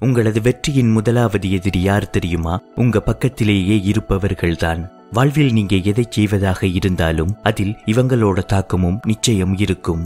[0.00, 2.60] உங்களது வெற்றியின் முதலாவது எதிரி யார் தெரியுமா?
[2.74, 4.80] உங்க பக்கத்திலேயே இருப்பவர்கள்தான்.
[5.12, 10.02] வாழ்வில் நீங்க எதை செய்வதாக இருந்தாலும் அதில் இவங்களோட தாக்கமும் நிச்சயம் இருக்கும்.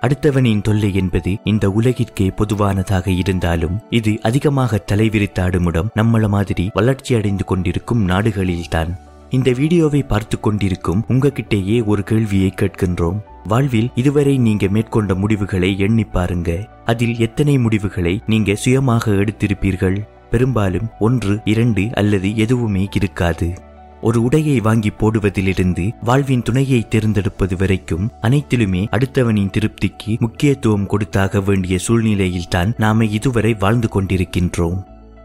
[0.00, 8.08] அடுத்தவனின் தொல்லை என்பது இந்த உலகிற்கே பொதுவானதாக இருந்தாலும் இது அதிகமாக தலைவிரித்தாடுமிடம் நம்மள மாதிரி வளர்ச்சி அடைந்து கொண்டிருக்கும்
[8.08, 8.92] நாடுகளில்தான்.
[9.30, 13.20] இந்த வீடியோவை பார்த்து கொண்டிருக்கும் உங்ககிட்டேயே ஒரு கேள்வியை கேட்கின்றோம்.
[13.46, 16.68] வாழ்வில் இதுவரை நீங்க மேற்கொண்ட முடிவுகளை எண்ணி பாருங்க.
[16.84, 19.96] அதில் எத்தனை முடிவுகளை நீங்க சுயமாக எடுத்திருப்பீர்கள்?
[20.30, 23.54] பெரும்பாலும் ஒன்று இரண்டு அல்லது எதுவுமே இருக்காது.
[24.00, 32.74] ஒரு உடையை வாங்கி போடுவதிலிருந்து வாழ்வின் துணையை தேர்ந்தெடுப்பது வரைக்கும் அனைத்திலுமே அடுத்தவனின் திருப்திக்கு முக்கியத்துவம் கொடுத்தாக வேண்டிய சூழ்நிலையில்தான்
[32.76, 34.84] நாம இதுவரை வாழ்ந்து கொண்டிருக்கின்றோம்.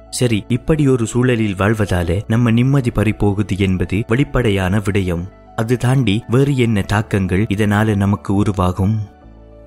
[0.09, 5.23] சரி இப்படி ஒரு சூழலில் வாழ்வதால நம்ம நிம்மதி பறிபோகுது என்பது வெளிப்படையான விடயம்.
[5.55, 8.99] அது தாண்டி வேறு என்ன தாக்கங்கள் இதனால நமக்கு உருவாகும்?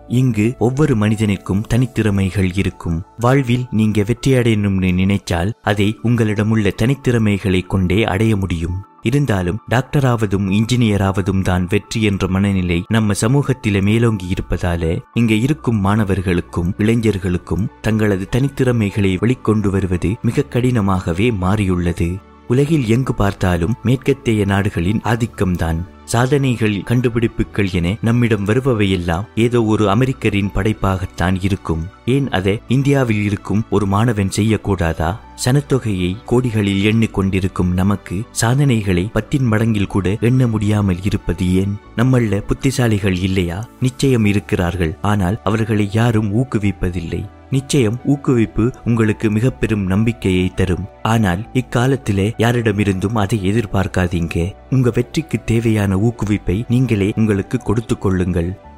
[0.09, 3.03] இங்கு ஒவ்வொரு மனிதனுக்கும் தனித்திறமைகள் இருக்கும்.
[3.19, 8.83] வாழ்வில் நீங்க வெற்றியடையணும்னு நினைச்சால் அதை உங்களிடமுள்ள தனித்திறமைகளை கொண்டே அடைய முடியும்.
[9.03, 17.69] இருந்தாலும் டாக்டராவதும் இன்ஜினியராவதும் தான் வெற்றி என்ற மனநிலை நம்ம சமூகத்தில மேலோங்கி இருப்பதால இங்க இருக்கும் மாணவர்களுக்கும் இளைஞர்களுக்கும்
[17.81, 22.19] தங்களது தனித்திறமைகளை வெளிக்கொண்டு வருவது மிக கடினமாகவே மாறியுள்ளது.
[22.49, 25.77] உலகில் எங்கு பார்த்தாலும் மேற்கத்தேய நாடுகளின் ஆதிக்கம்தான்.
[26.05, 31.87] சாதனைகள் கண்டுபிடிப்புகள் என நம்மிடம் வருபவையெல்லாம் ஏதோ ஒரு அமெரிக்கரின் படைப்பாகத்தான் இருக்கும்.
[32.05, 35.17] ஏன் அதை இந்தியாவில் இருக்கும் ஒரு மாணவன் செய்யக்கூடாதா?
[35.45, 41.75] சனத்தொகையை கோடிகளில் எண்ணிக்கொண்டிருக்கும் நமக்கு சாதனைகளை பத்தின் மடங்கில் கூட எண்ண முடியாமல் இருப்பது ஏன்?
[41.97, 43.69] நம்மள புத்திசாலிகள் இல்லையா?
[43.81, 44.99] நிச்சயம் இருக்கிறார்கள்.
[45.03, 47.25] ஆனால் அவர்களை யாரும் ஊக்குவிப்பதில்லை.
[47.51, 50.85] நிச்சயம் ஊக்குவிப்பு உங்களுக்கு மிக பெரும் நம்பிக்கையை தரும்.
[51.03, 54.55] ஆனால் இக்காலத்திலே யாரிடமிருந்தும் அதை எதிர்பார்க்காதீங்க.
[54.71, 58.73] உங்க வெற்றிக்கு தேவையான ஊக்குவிப்பை நீங்களே உங்களுக்கு கொடுத்து கொள்ளுங்கள்.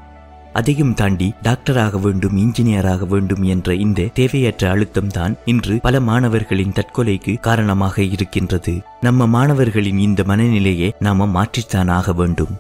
[0.53, 7.41] அதையும் தாண்டி டாக்டராக வேண்டும் இன்ஜினியராக வேண்டும் என்ற இந்த தேவையற்ற அழுத்தம் தான் இன்று பல மாணவர்களின் தற்கொலைக்கு
[7.41, 8.81] காரணமாக இருக்கின்றது.
[9.01, 12.55] நம்ம மாணவர்களின் இந்த மனநிலையை நாம மாற்றித்தான் ஆக வேண்டும்.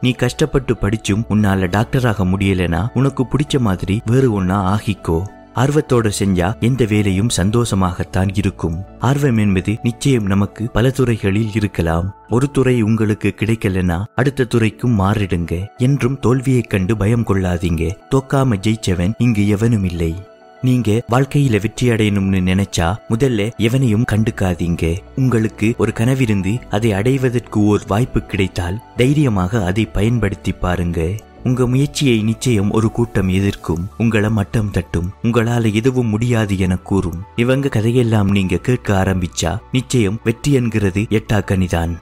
[0.00, 5.26] நீ கஷ்டப்பட்டு படிச்சும் உன்னால டாக்டராக முடியலனா உனக்கு பிடிச்ச மாதிரி வேறு ஒன்னா ஆகிக்கோ.
[5.58, 8.84] ஆர்வத்தோட செஞ்சா எந்த வேலையும் சந்தோஷமாகத்தான் இருக்கும்.
[8.98, 12.14] ஆர்வம் என்பது நிச்சயம் நமக்கு பல துறைகளில் இருக்கலாம்.
[12.28, 15.66] ஒரு துறை உங்களுக்கு கிடைக்கலனா அடுத்த துறைக்கும் மாறிடுங்க.
[15.76, 17.90] என்றும் தோல்வியைக் கண்டு பயம் கொள்ளாதீங்க.
[18.14, 20.14] தோக்காம ஜெயிச்சவன் இங்கு எவனும் இல்லை.
[20.62, 24.96] நீங்க வாழ்க்கையில வெற்றி அடையணும்னு நினைச்சா முதல்ல எவனையும் கண்டுக்காதீங்க.
[25.16, 31.08] உங்களுக்கு ஒரு கனவிருந்து அதை அடைவதற்கு ஓர் வாய்ப்பு கிடைத்தால் தைரியமாக அதை பயன்படுத்தி பாருங்க.
[31.48, 33.84] உங்க முயற்சியை நிச்சயம் ஒரு கூட்டம் எதிர்க்கும்.
[33.98, 35.08] உங்களை மட்டம் தட்டும்.
[35.22, 37.20] உங்களால எதுவும் முடியாது என கூறும்.
[37.36, 41.94] இவங்க கதையெல்லாம் நீங்க கேட்க ஆரம்பிச்சா நிச்சயம் வெற்றி என்கிறது எட்டா கனிதான்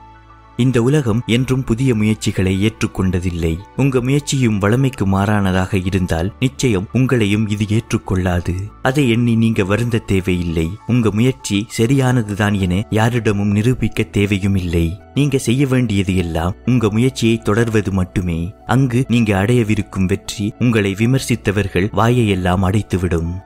[0.56, 3.58] இந்த உலகம் என்றும் புதிய முயற்சிகளை ஏற்றுக்கொண்டதில்லை.
[3.76, 8.54] உங்க முயற்சியும் வளமைக்கு மாறானதாக இருந்தால் நிச்சயம் உங்களையும் இது ஏற்றுக்கொள்ளாது.
[8.82, 10.68] அதை எண்ணி நீங்க வருந்த தேவையில்லை.
[10.86, 17.92] உங்க முயற்சி சரியானதுதான் என யாரிடமும் நிரூபிக்க தேவையும் இல்லை நீங்க செய்ய வேண்டியது எல்லாம் உங்க முயற்சியை தொடர்வது
[17.92, 18.54] மட்டுமே.
[18.66, 23.45] அங்கு நீங்க அடையவிருக்கும் வெற்றி உங்களை விமர்சித்தவர்கள் வாயையெல்லாம் அடைத்துவிடும்.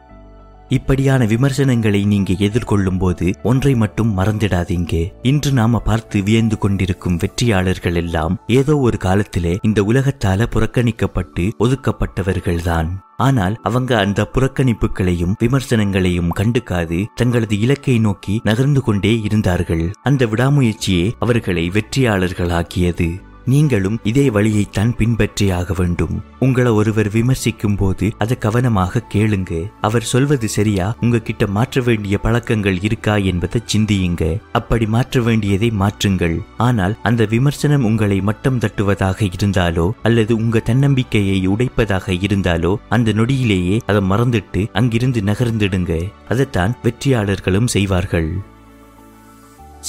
[0.70, 5.12] இப்படியான விமர்சனங்களை நீங்க எதிர்கொள்ளும் போது ஒன்றை மட்டும் மறந்திடாதீங்க.
[5.22, 12.90] இன்று நாம பார்த்து வியந்து கொண்டிருக்கும் வெற்றியாளர்கள் எல்லாம் ஏதோ ஒரு காலத்திலே இந்த உலகத்தால புறக்கணிக்கப்பட்டு ஒதுக்கப்பட்டவர்கள்தான்.
[13.16, 19.90] ஆனால் அவங்க அந்த புறக்கணிப்புகளையும் விமர்சனங்களையும் கண்டுக்காது தங்களது இலக்கை நோக்கி நகர்ந்து கொண்டே இருந்தார்கள்.
[20.02, 23.10] அந்த விடாமுயற்சியே அவர்களை வெற்றியாளர்களாக்கியது.
[23.52, 26.14] நீங்களும் இதே வழியைத்தான் பின்பற்றியாக வேண்டும்.
[26.38, 29.52] உங்களை ஒருவர் விமர்சிக்கும் போது அதை கவனமாக கேளுங்க.
[29.80, 30.86] அவர் சொல்வது சரியா?
[31.00, 34.24] உங்ககிட்ட மாற்ற வேண்டிய பழக்கங்கள் இருக்கா என்பதை சிந்தியுங்க.
[34.52, 36.36] அப்படி மாற்ற வேண்டியதை மாற்றுங்கள்.
[36.56, 44.02] ஆனால் அந்த விமர்சனம் உங்களை மட்டம் தட்டுவதாக இருந்தாலோ அல்லது உங்க தன்னம்பிக்கையை உடைப்பதாக இருந்தாலோ அந்த நொடியிலேயே அதை
[44.10, 45.92] மறந்துட்டு அங்கிருந்து நகர்ந்திடுங்க.
[46.28, 48.30] அதைத்தான் வெற்றியாளர்களும் செய்வார்கள்.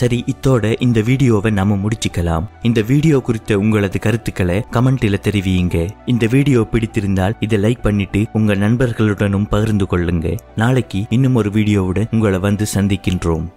[0.02, 2.46] சரி இத்தோட இந்த வீடியோவை நம்ம முடிச்சுக்கலாம்.
[2.62, 5.78] இந்த வீடியோ குறித்த உங்களது கருத்துக்களை கமெண்ட்ல தெரிவியுங்க.
[6.06, 10.38] இந்த வீடியோ பிடித்திருந்தால் இதை லைக் பண்ணிட்டு உங்க நண்பர்களுடனும் பகிர்ந்து கொள்ளுங்க.
[10.56, 13.48] நாளைக்கு இன்னும் ஒரு வீடியோவுடன் உங்களை வந்து சந்திக்கின்றோம்.